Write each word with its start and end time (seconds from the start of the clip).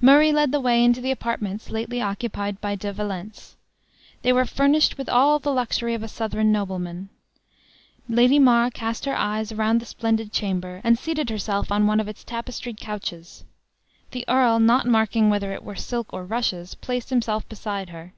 Murray 0.00 0.32
led 0.32 0.50
the 0.50 0.60
way 0.60 0.82
into 0.82 1.02
the 1.02 1.10
apartments 1.10 1.68
lately 1.68 2.00
occupied 2.00 2.58
by 2.62 2.74
De 2.74 2.90
Valence. 2.90 3.54
They 4.22 4.32
were 4.32 4.46
furnished 4.46 4.96
with 4.96 5.10
all 5.10 5.38
the 5.38 5.52
luxury 5.52 5.92
of 5.92 6.02
a 6.02 6.08
Southron 6.08 6.50
nobleman. 6.52 7.10
Lady 8.08 8.38
Mar 8.38 8.70
cast 8.70 9.04
her 9.04 9.14
eyes 9.14 9.52
around 9.52 9.78
the 9.78 9.84
splendid 9.84 10.32
chamber, 10.32 10.80
and 10.82 10.98
seated 10.98 11.28
herself 11.28 11.70
on 11.70 11.86
one 11.86 12.00
of 12.00 12.08
its 12.08 12.24
tapestried 12.24 12.80
couches. 12.80 13.44
The 14.12 14.24
earl, 14.26 14.58
not 14.58 14.86
marking 14.86 15.28
whether 15.28 15.52
it 15.52 15.62
were 15.62 15.76
silk 15.76 16.14
or 16.14 16.24
rushes, 16.24 16.74
placed 16.74 17.10
himself 17.10 17.46
beside 17.50 17.90
her. 17.90 18.14